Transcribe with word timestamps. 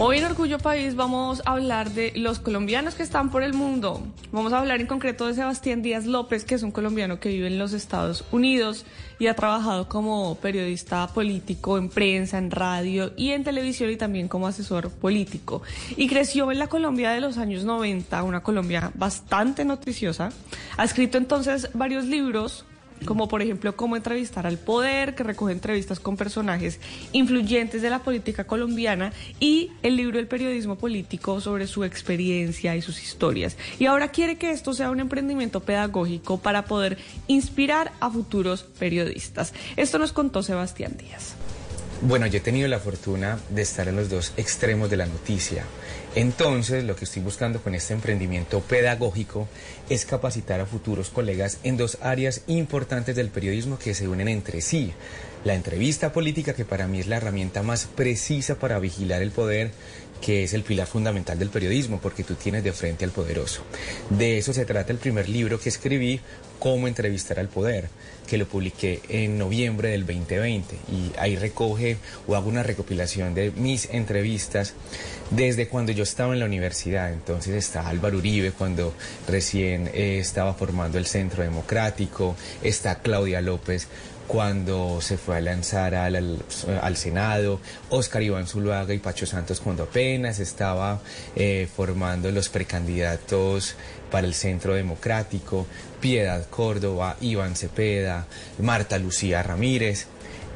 Hoy 0.00 0.18
en 0.18 0.26
Orgullo 0.26 0.58
País 0.58 0.94
vamos 0.94 1.42
a 1.44 1.50
hablar 1.50 1.90
de 1.90 2.12
los 2.14 2.38
colombianos 2.38 2.94
que 2.94 3.02
están 3.02 3.32
por 3.32 3.42
el 3.42 3.52
mundo. 3.52 4.00
Vamos 4.30 4.52
a 4.52 4.60
hablar 4.60 4.80
en 4.80 4.86
concreto 4.86 5.26
de 5.26 5.34
Sebastián 5.34 5.82
Díaz 5.82 6.06
López, 6.06 6.44
que 6.44 6.54
es 6.54 6.62
un 6.62 6.70
colombiano 6.70 7.18
que 7.18 7.30
vive 7.30 7.48
en 7.48 7.58
los 7.58 7.72
Estados 7.72 8.24
Unidos 8.30 8.86
y 9.18 9.26
ha 9.26 9.34
trabajado 9.34 9.88
como 9.88 10.36
periodista 10.36 11.08
político 11.08 11.78
en 11.78 11.88
prensa, 11.88 12.38
en 12.38 12.52
radio 12.52 13.10
y 13.16 13.32
en 13.32 13.42
televisión 13.42 13.90
y 13.90 13.96
también 13.96 14.28
como 14.28 14.46
asesor 14.46 14.88
político. 14.88 15.62
Y 15.96 16.06
creció 16.06 16.52
en 16.52 16.60
la 16.60 16.68
Colombia 16.68 17.10
de 17.10 17.20
los 17.20 17.36
años 17.36 17.64
90, 17.64 18.22
una 18.22 18.44
Colombia 18.44 18.92
bastante 18.94 19.64
noticiosa. 19.64 20.28
Ha 20.76 20.84
escrito 20.84 21.18
entonces 21.18 21.70
varios 21.74 22.04
libros 22.04 22.64
como 23.04 23.28
por 23.28 23.42
ejemplo 23.42 23.76
Cómo 23.76 23.96
entrevistar 23.96 24.46
al 24.46 24.58
poder, 24.58 25.14
que 25.14 25.22
recoge 25.22 25.52
entrevistas 25.52 26.00
con 26.00 26.16
personajes 26.16 26.80
influyentes 27.12 27.82
de 27.82 27.90
la 27.90 28.00
política 28.00 28.44
colombiana, 28.44 29.12
y 29.40 29.70
el 29.82 29.96
libro 29.96 30.18
El 30.18 30.26
periodismo 30.26 30.76
político 30.76 31.40
sobre 31.40 31.66
su 31.66 31.84
experiencia 31.84 32.76
y 32.76 32.82
sus 32.82 33.02
historias. 33.02 33.56
Y 33.78 33.86
ahora 33.86 34.08
quiere 34.08 34.36
que 34.36 34.50
esto 34.50 34.72
sea 34.74 34.90
un 34.90 35.00
emprendimiento 35.00 35.60
pedagógico 35.60 36.38
para 36.38 36.64
poder 36.64 36.98
inspirar 37.26 37.92
a 38.00 38.10
futuros 38.10 38.62
periodistas. 38.62 39.52
Esto 39.76 39.98
nos 39.98 40.12
contó 40.12 40.42
Sebastián 40.42 40.96
Díaz. 40.96 41.36
Bueno, 42.00 42.28
yo 42.28 42.38
he 42.38 42.40
tenido 42.40 42.68
la 42.68 42.78
fortuna 42.78 43.40
de 43.50 43.62
estar 43.62 43.88
en 43.88 43.96
los 43.96 44.08
dos 44.08 44.32
extremos 44.36 44.88
de 44.88 44.96
la 44.96 45.06
noticia. 45.06 45.64
Entonces, 46.14 46.84
lo 46.84 46.94
que 46.94 47.04
estoy 47.04 47.22
buscando 47.22 47.60
con 47.60 47.74
este 47.74 47.92
emprendimiento 47.92 48.60
pedagógico 48.60 49.48
es 49.90 50.06
capacitar 50.06 50.60
a 50.60 50.66
futuros 50.66 51.10
colegas 51.10 51.58
en 51.64 51.76
dos 51.76 51.98
áreas 52.00 52.42
importantes 52.46 53.16
del 53.16 53.30
periodismo 53.30 53.80
que 53.80 53.94
se 53.94 54.06
unen 54.06 54.28
entre 54.28 54.60
sí. 54.60 54.92
La 55.44 55.54
entrevista 55.54 56.12
política, 56.12 56.54
que 56.54 56.64
para 56.64 56.86
mí 56.86 57.00
es 57.00 57.08
la 57.08 57.16
herramienta 57.16 57.64
más 57.64 57.86
precisa 57.86 58.60
para 58.60 58.78
vigilar 58.78 59.20
el 59.20 59.32
poder, 59.32 59.72
que 60.20 60.44
es 60.44 60.54
el 60.54 60.62
pilar 60.62 60.86
fundamental 60.86 61.38
del 61.38 61.48
periodismo, 61.48 62.00
porque 62.00 62.24
tú 62.24 62.34
tienes 62.34 62.62
de 62.62 62.72
frente 62.72 63.04
al 63.04 63.10
poderoso. 63.10 63.62
De 64.10 64.38
eso 64.38 64.52
se 64.52 64.64
trata 64.64 64.92
el 64.92 64.98
primer 64.98 65.28
libro 65.28 65.58
que 65.58 65.68
escribí, 65.68 66.20
Cómo 66.58 66.88
entrevistar 66.88 67.38
al 67.38 67.48
poder, 67.48 67.88
que 68.26 68.36
lo 68.36 68.46
publiqué 68.46 69.00
en 69.08 69.38
noviembre 69.38 69.90
del 69.90 70.04
2020 70.06 70.76
y 70.92 71.12
ahí 71.18 71.36
recoge 71.36 71.96
o 72.26 72.36
hago 72.36 72.48
una 72.48 72.62
recopilación 72.62 73.34
de 73.34 73.50
mis 73.52 73.88
entrevistas 73.90 74.74
desde 75.30 75.68
cuando 75.68 75.92
yo 75.92 76.02
estaba 76.02 76.32
en 76.32 76.40
la 76.40 76.46
universidad. 76.46 77.12
Entonces 77.12 77.54
está 77.54 77.88
Álvaro 77.88 78.18
Uribe 78.18 78.52
cuando 78.52 78.92
recién 79.26 79.90
eh, 79.94 80.18
estaba 80.18 80.54
formando 80.54 80.98
el 80.98 81.06
Centro 81.06 81.42
Democrático, 81.42 82.36
está 82.62 82.96
Claudia 83.00 83.40
López 83.40 83.88
cuando 84.28 85.00
se 85.00 85.16
fue 85.16 85.38
a 85.38 85.40
lanzar 85.40 85.94
al, 85.94 86.38
al, 86.82 86.96
Senado, 86.96 87.60
Oscar 87.88 88.22
Iván 88.22 88.46
Zuluaga 88.46 88.92
y 88.92 88.98
Pacho 88.98 89.24
Santos 89.24 89.58
cuando 89.58 89.84
apenas 89.84 90.38
estaba 90.38 91.00
eh, 91.34 91.66
formando 91.74 92.30
los 92.30 92.50
precandidatos 92.50 93.74
para 94.10 94.26
el 94.26 94.34
Centro 94.34 94.74
Democrático, 94.74 95.66
Piedad 96.00 96.46
Córdoba, 96.48 97.16
Iván 97.20 97.56
Cepeda, 97.56 98.26
Marta 98.60 98.98
Lucía 98.98 99.42
Ramírez. 99.42 100.06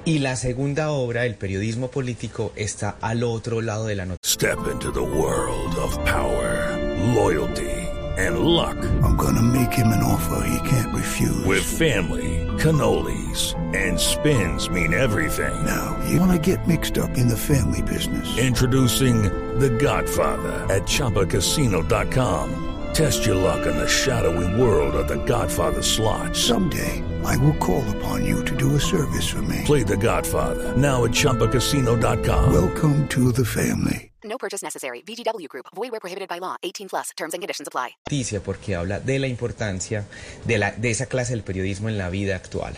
Y 0.04 0.18
la 0.18 0.34
segunda 0.34 0.90
obra, 0.90 1.26
el 1.26 1.36
periodismo 1.36 1.88
político, 1.88 2.52
está 2.56 2.96
al 3.00 3.22
otro 3.22 3.60
lado 3.60 3.86
de 3.86 3.94
la 3.94 4.06
noticia. 4.06 4.22
Step 4.24 4.58
into 4.72 4.90
the 4.90 5.00
world 5.00 5.76
of 5.78 5.96
power, 6.04 6.76
loyalty 7.14 7.88
and 8.18 8.40
luck. 8.40 8.76
I'm 9.02 9.16
gonna 9.16 9.42
make 9.42 9.72
him 9.72 9.88
an 9.88 10.02
offer 10.02 10.44
he 10.46 10.68
can't 10.68 10.92
refuse. 10.94 11.44
With 11.46 11.62
family. 11.62 12.42
cannolis, 12.62 13.54
and 13.74 13.98
spins 13.98 14.68
mean 14.70 14.94
everything. 14.94 15.64
Now, 15.64 15.98
you 16.08 16.20
want 16.20 16.32
to 16.32 16.38
get 16.38 16.66
mixed 16.68 16.98
up 16.98 17.16
in 17.16 17.28
the 17.28 17.36
family 17.36 17.82
business. 17.82 18.38
Introducing 18.38 19.22
The 19.58 19.70
Godfather 19.70 20.52
at 20.72 20.82
Choppacasino.com. 20.82 22.71
Test 22.92 23.24
your 23.24 23.36
luck 23.36 23.66
in 23.66 23.74
the 23.74 23.88
shadowy 23.88 24.60
world 24.60 24.94
of 24.94 25.08
The 25.08 25.16
Godfather 25.24 25.80
slot. 25.80 26.36
Someday, 26.36 27.02
I 27.24 27.38
will 27.38 27.56
call 27.56 27.82
upon 27.96 28.24
you 28.26 28.44
to 28.44 28.54
do 28.56 28.76
a 28.76 28.80
service 28.80 29.26
for 29.28 29.40
me. 29.42 29.62
Play 29.64 29.82
The 29.82 29.96
Godfather 29.96 30.76
now 30.76 31.04
at 31.04 31.12
Choppacasino.com. 31.12 32.52
Welcome 32.52 33.08
to 33.08 33.32
the 33.32 33.46
family. 33.46 34.12
No 34.24 34.36
purchase 34.36 34.62
necessary. 34.62 35.02
VGW 35.06 35.48
Group. 35.48 35.66
Void 35.74 35.90
where 35.90 36.00
prohibited 36.00 36.28
by 36.28 36.38
law. 36.38 36.56
18 36.62 36.90
plus. 36.90 37.10
Terms 37.16 37.32
and 37.32 37.42
conditions 37.42 37.66
apply. 37.66 37.96
Noticia 38.10 38.40
porque 38.40 38.76
habla 38.76 39.00
de 39.00 39.18
la 39.18 39.26
importancia 39.26 40.04
de, 40.44 40.58
la, 40.58 40.72
de 40.72 40.90
esa 40.90 41.06
clase 41.06 41.32
del 41.32 41.42
periodismo 41.42 41.88
en 41.88 41.96
la 41.96 42.10
vida 42.10 42.36
actual. 42.36 42.74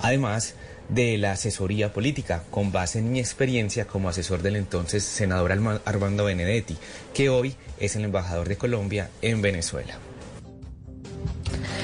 Además 0.00 0.54
de 0.88 1.18
la 1.18 1.32
asesoría 1.32 1.92
política, 1.92 2.44
con 2.50 2.72
base 2.72 2.98
en 2.98 3.12
mi 3.12 3.20
experiencia 3.20 3.86
como 3.86 4.08
asesor 4.08 4.42
del 4.42 4.56
entonces 4.56 5.04
senador 5.04 5.52
Armando 5.84 6.24
Benedetti, 6.24 6.76
que 7.14 7.28
hoy 7.28 7.54
es 7.78 7.96
el 7.96 8.04
embajador 8.04 8.48
de 8.48 8.56
Colombia 8.56 9.10
en 9.22 9.42
Venezuela. 9.42 9.98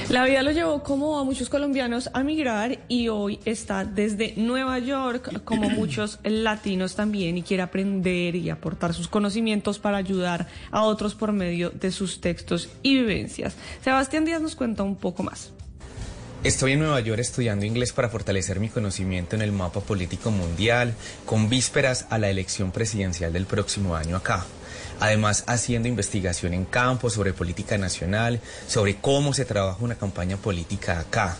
La 0.09 0.23
vida 0.23 0.43
lo 0.43 0.51
llevó 0.51 0.83
como 0.83 1.17
a 1.17 1.23
muchos 1.23 1.49
colombianos 1.49 2.11
a 2.13 2.21
migrar 2.21 2.77
y 2.87 3.07
hoy 3.07 3.39
está 3.43 3.85
desde 3.85 4.33
Nueva 4.37 4.77
York, 4.77 5.41
como 5.43 5.69
muchos 5.71 6.19
latinos 6.23 6.95
también, 6.95 7.37
y 7.39 7.41
quiere 7.41 7.63
aprender 7.63 8.35
y 8.35 8.51
aportar 8.51 8.93
sus 8.93 9.07
conocimientos 9.07 9.79
para 9.79 9.97
ayudar 9.97 10.47
a 10.69 10.83
otros 10.83 11.15
por 11.15 11.31
medio 11.31 11.71
de 11.71 11.91
sus 11.91 12.21
textos 12.21 12.69
y 12.83 12.99
vivencias. 12.99 13.55
Sebastián 13.83 14.25
Díaz 14.25 14.41
nos 14.41 14.55
cuenta 14.55 14.83
un 14.83 14.95
poco 14.95 15.23
más. 15.23 15.51
Estoy 16.45 16.73
en 16.73 16.79
Nueva 16.81 16.99
York 16.99 17.21
estudiando 17.21 17.65
inglés 17.65 17.91
para 17.91 18.07
fortalecer 18.07 18.59
mi 18.59 18.69
conocimiento 18.69 19.35
en 19.35 19.41
el 19.41 19.51
mapa 19.51 19.79
político 19.79 20.29
mundial, 20.29 20.93
con 21.25 21.49
vísperas 21.49 22.05
a 22.11 22.19
la 22.19 22.29
elección 22.29 22.71
presidencial 22.71 23.33
del 23.33 23.47
próximo 23.47 23.95
año 23.95 24.15
acá. 24.15 24.45
Además, 24.99 25.43
haciendo 25.47 25.87
investigación 25.87 26.53
en 26.53 26.65
campo 26.65 27.09
sobre 27.09 27.33
política 27.33 27.79
nacional, 27.79 28.41
sobre 28.67 28.97
cómo 28.97 29.33
se 29.33 29.43
trabaja 29.43 29.83
una 29.83 29.95
campaña 29.95 30.37
política 30.37 30.99
acá, 30.99 31.35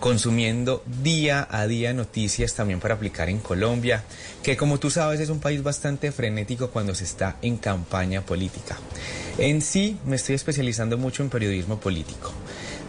consumiendo 0.00 0.82
día 1.02 1.46
a 1.50 1.66
día 1.66 1.92
noticias 1.92 2.54
también 2.54 2.80
para 2.80 2.94
aplicar 2.94 3.28
en 3.28 3.40
Colombia, 3.40 4.04
que 4.42 4.56
como 4.56 4.78
tú 4.78 4.90
sabes 4.90 5.20
es 5.20 5.28
un 5.28 5.38
país 5.38 5.62
bastante 5.62 6.12
frenético 6.12 6.70
cuando 6.70 6.94
se 6.94 7.04
está 7.04 7.36
en 7.42 7.58
campaña 7.58 8.22
política. 8.22 8.78
En 9.36 9.60
sí, 9.60 9.98
me 10.06 10.16
estoy 10.16 10.34
especializando 10.34 10.96
mucho 10.96 11.22
en 11.22 11.28
periodismo 11.28 11.78
político. 11.78 12.32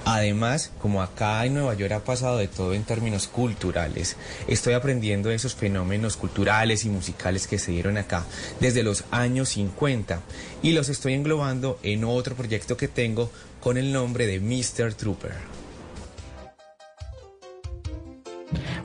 Además, 0.09 0.71
como 0.81 1.01
acá 1.01 1.45
en 1.45 1.55
Nueva 1.55 1.73
York 1.73 1.91
ha 1.91 1.99
pasado 1.99 2.37
de 2.37 2.47
todo 2.47 2.73
en 2.73 2.85
términos 2.85 3.27
culturales, 3.27 4.15
estoy 4.47 4.73
aprendiendo 4.73 5.29
esos 5.29 5.53
fenómenos 5.53 6.15
culturales 6.15 6.85
y 6.85 6.89
musicales 6.89 7.45
que 7.45 7.59
se 7.59 7.73
dieron 7.73 7.97
acá 7.97 8.23
desde 8.61 8.83
los 8.83 9.03
años 9.11 9.49
50 9.49 10.21
y 10.61 10.71
los 10.71 10.87
estoy 10.87 11.13
englobando 11.13 11.77
en 11.83 12.05
otro 12.05 12.35
proyecto 12.35 12.77
que 12.77 12.87
tengo 12.87 13.29
con 13.59 13.75
el 13.75 13.91
nombre 13.91 14.27
de 14.27 14.39
Mr. 14.39 14.93
Trooper. 14.93 15.66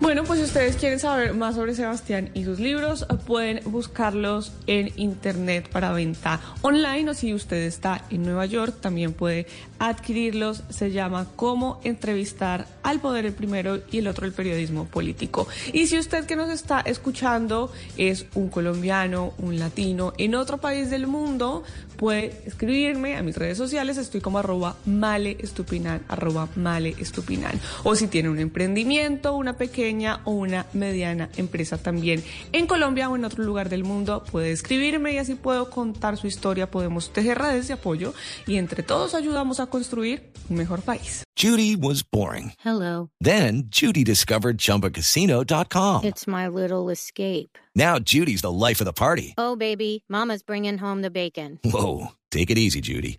Bueno, 0.03 0.25
pues 0.25 0.41
si 0.41 0.47
ustedes 0.47 0.75
quieren 0.75 0.99
saber 0.99 1.33
más 1.33 1.55
sobre 1.55 1.77
Sebastián 1.77 2.31
y 2.35 2.43
sus 2.43 2.59
libros, 2.59 3.07
pueden 3.25 3.61
buscarlos 3.71 4.53
en 4.67 4.91
internet 4.97 5.69
para 5.71 5.93
venta 5.93 6.41
online 6.63 7.09
o 7.09 7.15
si 7.15 7.33
usted 7.33 7.59
está 7.59 8.05
en 8.11 8.25
Nueva 8.25 8.47
York, 8.47 8.81
también 8.81 9.13
puede 9.13 9.47
adquirirlos. 9.79 10.65
Se 10.71 10.91
llama 10.91 11.29
Cómo 11.37 11.81
entrevistar 11.85 12.67
al 12.83 13.01
poder 13.01 13.27
el 13.27 13.33
primero 13.33 13.79
y 13.93 13.99
el 13.99 14.09
otro 14.09 14.27
el 14.27 14.33
periodismo 14.33 14.87
político. 14.87 15.47
Y 15.73 15.87
si 15.87 15.97
usted 15.97 16.27
que 16.27 16.35
nos 16.35 16.51
está 16.51 16.81
escuchando 16.81 17.71
es 17.97 18.27
un 18.35 18.49
colombiano, 18.49 19.35
un 19.39 19.61
latino 19.61 20.15
en 20.19 20.35
otro 20.35 20.59
país 20.59 20.91
del 20.91 21.07
mundo, 21.07 21.63
puede 21.97 22.43
escribirme 22.45 23.17
a 23.17 23.23
mis 23.23 23.37
redes 23.37 23.57
sociales, 23.57 23.99
estoy 23.99 24.21
como 24.21 24.41
arroba 24.41 24.75
male 24.85 25.37
estupinan, 25.39 26.03
arroba 26.09 26.49
male 26.57 26.97
estupinan. 26.99 27.53
O 27.85 27.95
si 27.95 28.09
tiene 28.09 28.31
un 28.31 28.41
emprendimiento, 28.41 29.37
una 29.37 29.53
pequeña 29.53 29.92
o 30.25 30.31
una 30.31 30.67
mediana 30.73 31.29
empresa 31.37 31.77
también 31.79 32.23
en 32.53 32.67
Colombia 32.67 33.11
o 33.11 33.17
en 33.17 33.25
otro 33.25 33.45
lugar 33.45 33.69
del 33.69 33.85
mundo, 33.85 34.25
puede 34.31 34.51
escribirme 34.51 35.13
y 35.13 35.19
así 35.19 35.35
puedo 35.35 35.69
contar 35.71 36.17
su 36.17 36.27
historia, 36.27 36.71
podemos 36.71 37.13
tejer 37.13 37.39
redes 37.39 37.69
de 37.69 37.75
apoyo 37.75 38.15
y 38.47 38.57
entre 38.57 38.83
todos 38.83 39.15
ayudamos 39.15 39.61
a 39.61 39.67
construir 39.67 40.33
un 40.49 40.57
mejor 40.57 40.81
país. 40.81 41.25
Judy 41.37 41.77
was 41.77 42.03
boring. 42.03 42.53
Hello. 42.65 43.11
Then 43.21 43.65
Judy 43.69 44.05
discovered 44.05 44.59
chumbacasino.com. 44.59 46.05
It's 46.05 46.27
my 46.27 46.49
little 46.49 46.91
escape. 46.91 47.59
Now 47.75 47.99
Judy's 47.99 48.43
the 48.43 48.53
life 48.53 48.81
of 48.81 48.87
the 48.87 48.93
party. 48.93 49.35
Oh, 49.37 49.57
baby, 49.57 50.05
Mama's 50.09 50.43
bringing 50.43 50.79
home 50.79 51.03
the 51.03 51.11
bacon. 51.11 51.59
Whoa. 51.65 52.13
Take 52.31 52.51
it 52.51 52.59
easy, 52.59 52.81
Judy. 52.81 53.19